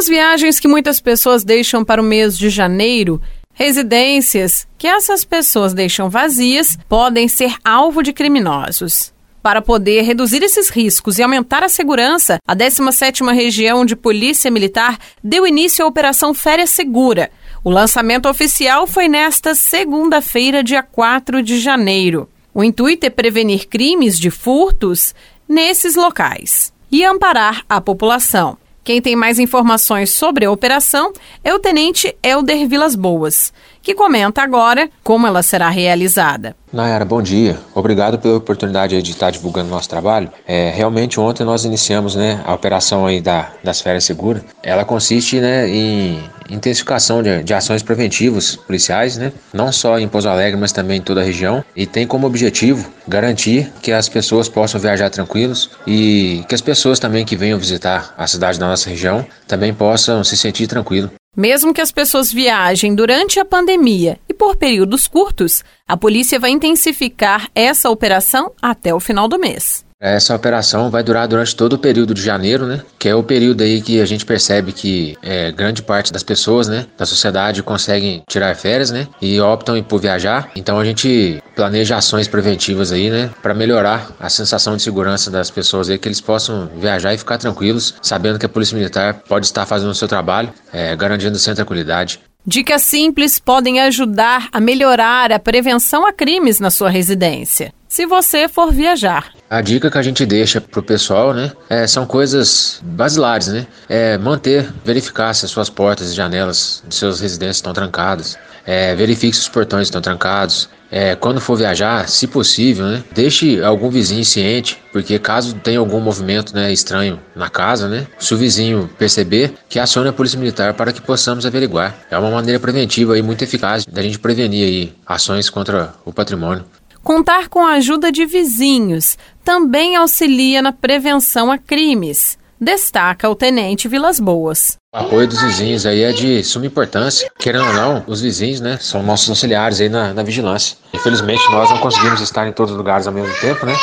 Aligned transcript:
as 0.00 0.08
viagens 0.08 0.58
que 0.58 0.66
muitas 0.66 0.98
pessoas 0.98 1.44
deixam 1.44 1.84
para 1.84 2.00
o 2.00 2.04
mês 2.04 2.38
de 2.38 2.48
janeiro, 2.48 3.20
residências 3.52 4.66
que 4.78 4.86
essas 4.86 5.26
pessoas 5.26 5.74
deixam 5.74 6.08
vazias 6.08 6.78
podem 6.88 7.28
ser 7.28 7.54
alvo 7.62 8.02
de 8.02 8.10
criminosos. 8.10 9.12
Para 9.42 9.60
poder 9.60 10.00
reduzir 10.00 10.42
esses 10.42 10.70
riscos 10.70 11.18
e 11.18 11.22
aumentar 11.22 11.62
a 11.62 11.68
segurança, 11.68 12.38
a 12.48 12.56
17ª 12.56 13.34
Região 13.34 13.84
de 13.84 13.94
Polícia 13.94 14.50
Militar 14.50 14.96
deu 15.22 15.46
início 15.46 15.84
à 15.84 15.88
Operação 15.88 16.32
Férias 16.32 16.70
Segura. 16.70 17.30
O 17.62 17.68
lançamento 17.68 18.26
oficial 18.26 18.86
foi 18.86 19.06
nesta 19.06 19.54
segunda-feira, 19.54 20.64
dia 20.64 20.82
4 20.82 21.42
de 21.42 21.60
janeiro. 21.60 22.26
O 22.54 22.64
intuito 22.64 23.04
é 23.04 23.10
prevenir 23.10 23.68
crimes 23.68 24.18
de 24.18 24.30
furtos 24.30 25.14
nesses 25.46 25.94
locais 25.94 26.72
e 26.90 27.04
amparar 27.04 27.66
a 27.68 27.82
população. 27.82 28.56
Quem 28.90 29.00
tem 29.00 29.14
mais 29.14 29.38
informações 29.38 30.10
sobre 30.10 30.44
a 30.44 30.50
operação 30.50 31.12
é 31.44 31.54
o 31.54 31.60
Tenente 31.60 32.12
Elder 32.24 32.66
Vilas 32.66 32.96
Boas, 32.96 33.52
que 33.80 33.94
comenta 33.94 34.42
agora 34.42 34.90
como 35.04 35.28
ela 35.28 35.44
será 35.44 35.70
realizada. 35.70 36.56
Nayara, 36.72 37.04
bom 37.04 37.22
dia. 37.22 37.56
Obrigado 37.72 38.18
pela 38.18 38.38
oportunidade 38.38 39.00
de 39.00 39.12
estar 39.12 39.30
divulgando 39.30 39.70
nosso 39.70 39.88
trabalho. 39.88 40.28
É, 40.44 40.70
realmente 40.70 41.20
ontem 41.20 41.44
nós 41.44 41.64
iniciamos 41.64 42.16
né, 42.16 42.42
a 42.44 42.52
operação 42.52 43.06
aí 43.06 43.20
da, 43.20 43.52
das 43.62 43.80
férias 43.80 44.02
seguras. 44.02 44.42
Ela 44.60 44.84
consiste 44.84 45.38
né, 45.38 45.68
em 45.68 46.20
intensificação 46.50 47.22
de, 47.22 47.42
de 47.42 47.54
ações 47.54 47.82
preventivas 47.82 48.56
policiais, 48.56 49.16
né, 49.16 49.32
não 49.52 49.70
só 49.72 49.98
em 49.98 50.08
Pouso 50.08 50.28
Alegre, 50.28 50.60
mas 50.60 50.72
também 50.72 50.98
em 50.98 51.02
toda 51.02 51.20
a 51.20 51.24
região, 51.24 51.64
e 51.74 51.86
tem 51.86 52.06
como 52.06 52.26
objetivo 52.26 52.90
garantir 53.06 53.70
que 53.82 53.92
as 53.92 54.08
pessoas 54.08 54.48
possam 54.48 54.80
viajar 54.80 55.10
tranquilos 55.10 55.70
e 55.86 56.44
que 56.48 56.54
as 56.54 56.60
pessoas 56.60 56.98
também 56.98 57.24
que 57.24 57.36
venham 57.36 57.58
visitar 57.58 58.14
a 58.16 58.26
cidade 58.26 58.58
da 58.58 58.66
nossa 58.66 58.88
região 58.88 59.26
também 59.46 59.72
possam 59.72 60.22
se 60.24 60.36
sentir 60.36 60.66
tranquilos. 60.66 61.10
Mesmo 61.36 61.72
que 61.72 61.80
as 61.80 61.92
pessoas 61.92 62.32
viajem 62.32 62.94
durante 62.94 63.38
a 63.38 63.44
pandemia 63.44 64.18
e 64.28 64.34
por 64.34 64.56
períodos 64.56 65.06
curtos, 65.06 65.62
a 65.86 65.96
polícia 65.96 66.40
vai 66.40 66.50
intensificar 66.50 67.48
essa 67.54 67.88
operação 67.88 68.52
até 68.60 68.92
o 68.92 68.98
final 68.98 69.28
do 69.28 69.38
mês. 69.38 69.84
Essa 70.00 70.34
operação 70.34 70.90
vai 70.90 71.02
durar 71.02 71.28
durante 71.28 71.54
todo 71.54 71.74
o 71.74 71.78
período 71.78 72.14
de 72.14 72.22
janeiro, 72.22 72.64
né? 72.66 72.80
Que 72.98 73.10
é 73.10 73.14
o 73.14 73.22
período 73.22 73.62
aí 73.62 73.82
que 73.82 74.00
a 74.00 74.06
gente 74.06 74.24
percebe 74.24 74.72
que 74.72 75.14
é, 75.22 75.52
grande 75.52 75.82
parte 75.82 76.10
das 76.10 76.22
pessoas, 76.22 76.68
né, 76.68 76.86
da 76.96 77.04
sociedade 77.04 77.62
conseguem 77.62 78.22
tirar 78.26 78.56
férias, 78.56 78.90
né? 78.90 79.06
E 79.20 79.38
optam 79.42 79.82
por 79.82 80.00
viajar. 80.00 80.50
Então 80.56 80.78
a 80.78 80.84
gente 80.86 81.42
planeja 81.54 81.98
ações 81.98 82.26
preventivas 82.26 82.92
aí, 82.92 83.10
né, 83.10 83.28
para 83.42 83.52
melhorar 83.52 84.10
a 84.18 84.30
sensação 84.30 84.74
de 84.74 84.82
segurança 84.82 85.30
das 85.30 85.50
pessoas 85.50 85.90
aí, 85.90 85.98
que 85.98 86.08
eles 86.08 86.20
possam 86.20 86.70
viajar 86.78 87.12
e 87.12 87.18
ficar 87.18 87.36
tranquilos, 87.36 87.94
sabendo 88.00 88.38
que 88.38 88.46
a 88.46 88.48
Polícia 88.48 88.74
Militar 88.78 89.22
pode 89.28 89.44
estar 89.44 89.66
fazendo 89.66 89.90
o 89.90 89.94
seu 89.94 90.08
trabalho, 90.08 90.50
é, 90.72 90.96
garantindo 90.96 91.38
sem 91.38 91.54
tranquilidade. 91.54 92.20
Dicas 92.46 92.82
simples 92.82 93.38
podem 93.38 93.80
ajudar 93.80 94.48
a 94.50 94.60
melhorar 94.60 95.30
a 95.30 95.38
prevenção 95.38 96.06
a 96.06 96.12
crimes 96.12 96.58
na 96.58 96.70
sua 96.70 96.88
residência, 96.88 97.70
se 97.90 98.06
você 98.06 98.48
for 98.48 98.72
viajar. 98.72 99.32
A 99.50 99.60
dica 99.60 99.90
que 99.90 99.98
a 99.98 100.02
gente 100.02 100.24
deixa 100.24 100.60
pro 100.60 100.80
pessoal, 100.80 101.34
né, 101.34 101.52
é, 101.68 101.86
são 101.88 102.06
coisas 102.06 102.80
basilares, 102.84 103.48
né? 103.48 103.66
É 103.88 104.16
manter, 104.16 104.72
verificar 104.84 105.34
se 105.34 105.44
as 105.44 105.50
suas 105.50 105.68
portas 105.68 106.12
e 106.12 106.14
janelas 106.14 106.84
de 106.86 106.94
suas 106.94 107.20
residências 107.20 107.56
estão 107.56 107.72
trancadas. 107.72 108.38
É, 108.64 108.94
verifique 108.94 109.34
se 109.34 109.42
os 109.42 109.48
portões 109.48 109.88
estão 109.88 110.00
trancados. 110.00 110.68
É, 110.92 111.16
quando 111.16 111.40
for 111.40 111.56
viajar, 111.56 112.08
se 112.08 112.28
possível, 112.28 112.86
né, 112.86 113.02
deixe 113.12 113.62
algum 113.62 113.90
vizinho 113.90 114.24
ciente, 114.24 114.80
porque 114.92 115.18
caso 115.18 115.54
tenha 115.54 115.80
algum 115.80 116.00
movimento 116.00 116.54
né, 116.54 116.72
estranho 116.72 117.18
na 117.34 117.48
casa, 117.48 117.88
né, 117.88 118.06
se 118.18 118.32
o 118.34 118.36
vizinho 118.36 118.88
perceber, 118.98 119.54
que 119.68 119.80
acione 119.80 120.08
a 120.08 120.12
polícia 120.12 120.38
militar 120.38 120.74
para 120.74 120.92
que 120.92 121.00
possamos 121.00 121.44
averiguar. 121.44 121.96
É 122.08 122.16
uma 122.16 122.30
maneira 122.30 122.60
preventiva 122.60 123.18
e 123.18 123.22
muito 123.22 123.42
eficaz 123.42 123.84
da 123.84 124.02
gente 124.02 124.18
prevenir 124.18 124.66
aí 124.66 124.94
ações 125.06 125.50
contra 125.50 125.92
o 126.04 126.12
patrimônio. 126.12 126.64
Contar 127.02 127.48
com 127.48 127.66
a 127.66 127.72
ajuda 127.72 128.12
de 128.12 128.26
vizinhos 128.26 129.16
também 129.42 129.96
auxilia 129.96 130.60
na 130.60 130.70
prevenção 130.70 131.50
a 131.50 131.56
crimes, 131.56 132.38
destaca 132.60 133.28
o 133.28 133.34
tenente 133.34 133.88
Vilas 133.88 134.20
Boas. 134.20 134.76
O 134.94 134.98
apoio 134.98 135.26
dos 135.26 135.40
vizinhos 135.40 135.86
aí 135.86 136.02
é 136.02 136.12
de 136.12 136.44
suma 136.44 136.66
importância. 136.66 137.30
Querendo 137.38 137.66
ou 137.66 137.72
não, 137.72 138.04
os 138.06 138.20
vizinhos, 138.20 138.60
né, 138.60 138.76
são 138.80 139.02
nossos 139.02 139.30
auxiliares 139.30 139.80
aí 139.80 139.88
na, 139.88 140.12
na 140.12 140.22
vigilância. 140.22 140.76
Infelizmente, 140.92 141.42
nós 141.50 141.70
não 141.70 141.78
conseguimos 141.78 142.20
estar 142.20 142.46
em 142.46 142.52
todos 142.52 142.72
os 142.72 142.76
lugares 142.76 143.06
ao 143.06 143.12
mesmo 143.14 143.34
tempo, 143.40 143.64
né? 143.64 143.74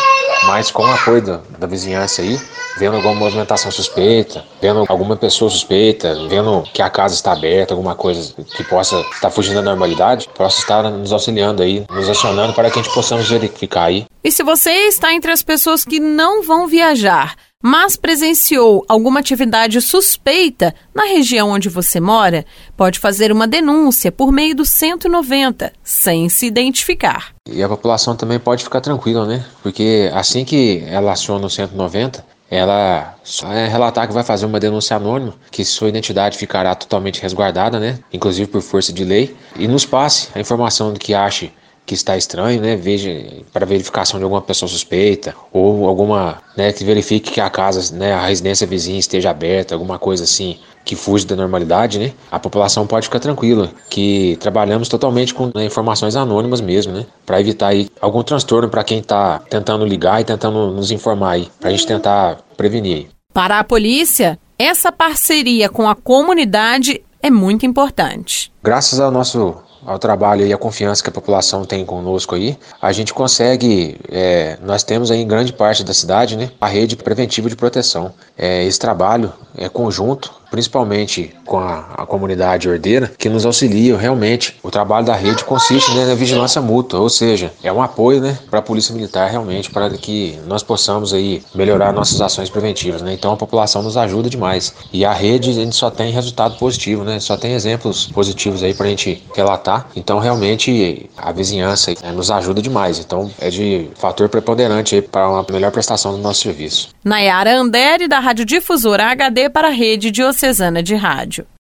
Mas 0.46 0.72
com 0.72 0.84
o 0.84 0.92
apoio 0.92 1.22
da, 1.22 1.40
da 1.58 1.68
vizinhança 1.68 2.22
aí, 2.22 2.40
vendo 2.78 2.96
alguma 2.96 3.16
movimentação 3.16 3.72
suspeita, 3.72 4.46
vendo 4.62 4.86
alguma 4.88 5.16
pessoa 5.16 5.50
suspeita, 5.50 6.28
vendo 6.28 6.64
que 6.74 6.82
a 6.82 6.90
casa 6.90 7.16
está 7.16 7.32
aberta, 7.32 7.74
alguma 7.74 7.96
coisa 7.96 8.34
que 8.56 8.64
possa 8.64 9.00
estar 9.14 9.30
fugindo 9.30 9.56
da 9.56 9.62
normalidade, 9.62 10.30
possa 10.36 10.60
estar 10.60 10.84
nos 10.84 11.12
auxiliando 11.12 11.64
aí, 11.64 11.86
nos 11.90 12.08
acionando 12.08 12.54
para 12.54 12.70
que 12.70 12.80
a 12.80 12.82
gente 12.82 12.94
possamos 12.94 13.30
verificar 13.30 13.86
aí. 13.86 14.06
E 14.24 14.32
se 14.32 14.44
você 14.44 14.72
está 14.88 15.14
entre 15.14 15.32
as 15.32 15.42
pessoas 15.42 15.84
que 15.84 16.00
não 16.00 16.44
vão 16.44 16.68
viajar, 16.68 17.36
mas 17.64 17.98
presenciou 17.98 18.86
alguma 18.88 19.20
atividade 19.20 19.82
suspeita 19.82 20.76
na 20.94 21.06
região 21.06 21.50
onde 21.50 21.70
você 21.70 22.00
mora, 22.00 22.46
pode 22.76 23.00
fazer 23.00 23.32
uma 23.32 23.48
denúncia 23.48 24.12
por 24.12 24.32
meio 24.32 24.56
do 24.56 24.66
190, 24.66 25.74
sem 25.84 26.30
se 26.30 26.46
identificar. 26.46 27.34
E 27.50 27.64
a 27.64 27.68
população 27.68 28.16
também 28.16 28.40
pode 28.40 28.64
ficar 28.64 28.80
tranquila, 28.80 29.26
né? 29.26 29.44
Porque 29.64 30.10
assim 30.14 30.46
que 30.46 30.84
ela 30.88 31.12
aciona 31.12 31.48
o 31.48 31.50
190, 31.50 32.24
ela 32.50 33.16
só 33.24 33.52
é 33.52 33.68
relatar 33.68 34.08
que 34.08 34.14
vai 34.14 34.24
fazer 34.24 34.46
uma 34.46 34.60
denúncia 34.60 34.96
anônima, 34.96 35.36
que 35.52 35.66
sua 35.66 35.90
identidade 35.90 36.38
ficará 36.38 36.76
totalmente 36.76 37.22
resguardada, 37.22 37.80
né? 37.80 38.00
Inclusive 38.14 38.50
por 38.50 38.62
força 38.62 38.94
de 38.94 39.04
lei, 39.04 39.36
e 39.58 39.68
nos 39.68 39.86
passe 39.86 40.30
a 40.34 40.40
informação 40.40 40.94
do 40.94 41.00
que 41.00 41.14
ache 41.14 41.52
que 41.88 41.94
está 41.94 42.18
estranho, 42.18 42.62
né? 42.62 42.76
Veja 42.76 43.10
para 43.54 43.66
verificação 43.66 44.20
de 44.20 44.24
alguma 44.26 44.42
pessoa 44.42 44.68
suspeita 44.68 45.34
ou 45.54 45.88
alguma, 45.88 46.40
né, 46.56 46.74
que 46.74 46.84
verifique 46.84 47.32
que 47.32 47.42
a 47.42 47.50
casa, 47.50 47.96
né, 47.96 48.14
a 48.14 48.28
residência 48.28 48.68
vizinha 48.68 49.00
esteja 49.00 49.30
aberta, 49.32 49.74
alguma 49.74 49.98
coisa 49.98 50.26
assim 50.26 50.60
que 50.84 50.96
fuja 50.96 51.26
da 51.26 51.36
normalidade, 51.36 51.98
né? 51.98 52.14
A 52.30 52.38
população 52.40 52.86
pode 52.86 53.06
ficar 53.08 53.20
tranquila 53.20 53.72
que 53.90 54.38
trabalhamos 54.40 54.90
totalmente 54.90 55.34
com 55.34 55.50
né, 55.56 55.66
informações 55.66 56.16
anônimas 56.16 56.60
mesmo, 56.60 56.92
né? 56.92 57.06
Para 57.26 57.40
evitar 57.40 57.68
aí 57.68 57.90
algum 58.02 58.22
transtorno 58.22 58.70
para 58.70 58.84
quem 58.84 59.00
está 59.00 59.40
tentando 59.50 59.86
ligar 59.86 60.20
e 60.22 60.26
tentando 60.26 60.72
nos 60.72 60.92
informar 60.92 61.32
aí, 61.32 61.50
para 61.60 61.70
a 61.70 61.72
gente 61.72 61.88
tentar 61.88 62.38
prevenir. 62.58 63.08
Para 63.34 63.60
a 63.60 63.64
polícia, 63.64 64.38
essa 64.60 64.92
parceria 64.92 65.70
com 65.70 65.90
a 65.90 65.96
comunidade 65.96 67.02
é 67.22 67.30
muito 67.30 67.66
importante. 67.66 68.52
Graças 68.64 69.00
ao 69.00 69.12
nosso 69.12 69.67
ao 69.88 69.98
trabalho 69.98 70.46
e 70.46 70.52
à 70.52 70.58
confiança 70.58 71.02
que 71.02 71.10
a 71.10 71.14
população 71.14 71.64
tem 71.64 71.86
conosco 71.86 72.36
aí, 72.36 72.58
a 72.82 72.92
gente 72.92 73.14
consegue, 73.14 73.98
é, 74.12 74.58
nós 74.62 74.84
temos 74.84 75.10
aí 75.10 75.22
em 75.22 75.28
grande 75.28 75.54
parte 75.54 75.82
da 75.82 75.94
cidade, 75.94 76.36
né, 76.36 76.52
a 76.60 76.68
rede 76.68 76.98
preventiva 76.98 77.48
de 77.50 77.56
proteção. 77.56 78.14
É, 78.38 78.66
esse 78.66 78.78
trabalho 78.78 79.32
é 79.58 79.70
conjunto 79.70 80.37
principalmente 80.50 81.34
com 81.46 81.60
a, 81.60 81.80
a, 81.98 82.06
comunidade 82.06 82.70
ordeira, 82.70 83.12
que 83.18 83.30
nos 83.30 83.46
auxilia 83.46 83.98
realmente. 83.98 84.56
O 84.64 84.72
trabalho 84.72 85.06
da 85.06 85.16
rede 85.16 85.44
consiste 85.44 85.94
né, 85.94 86.06
na 86.06 86.16
vigilância 86.16 86.62
mútua, 86.62 87.00
ou 87.00 87.10
seja, 87.10 87.52
é 87.64 87.72
um 87.72 87.82
apoio 87.82 88.22
né, 88.22 88.38
para 88.50 88.60
a 88.60 88.62
Polícia 88.62 88.94
Militar 88.94 89.30
realmente, 89.30 89.70
para 89.70 89.90
que 89.90 90.38
nós 90.46 90.64
possamos 90.64 91.14
aí 91.14 91.44
melhorar 91.54 91.94
nossas 91.94 92.22
ações 92.22 92.50
preventivas. 92.50 93.02
Né? 93.02 93.14
Então 93.14 93.34
a 93.34 93.38
população 93.38 93.82
nos 93.82 93.98
ajuda 93.98 94.30
demais. 94.30 94.74
E 94.92 95.06
a 95.06 95.14
rede 95.14 95.50
a 95.50 95.54
gente 95.54 95.76
só 95.76 95.90
tem 95.90 96.12
resultado 96.12 96.58
positivo, 96.58 97.04
né? 97.04 97.20
só 97.20 97.38
tem 97.38 97.54
exemplos 97.54 98.08
positivos 98.08 98.64
aí 98.64 98.74
para 98.74 98.88
a 98.88 98.90
gente 98.90 99.24
relatar. 99.36 99.88
Então 99.96 100.20
realmente 100.20 101.10
a 101.18 101.32
vizinhança 101.32 101.94
né, 102.02 102.12
nos 102.12 102.32
ajuda 102.32 102.62
demais. 102.62 103.00
Então 103.00 103.30
é 103.40 103.50
de 103.50 103.90
fator 103.96 104.30
preponderante 104.30 105.02
para 105.02 105.30
uma 105.30 105.46
melhor 105.50 105.72
prestação 105.72 106.12
do 106.12 106.18
nosso 106.18 106.42
serviço. 106.42 106.90
Nayara 107.08 107.54
Andere, 107.58 108.06
da 108.06 108.20
Rádio 108.20 108.44
Difusora 108.44 109.16
HD 109.16 109.50
para 109.50 109.70
a 109.70 109.72
Rede 109.72 109.98
de 109.98 110.12
Diocesana 110.12 110.84
de 110.84 110.94
Rádio. 110.94 111.48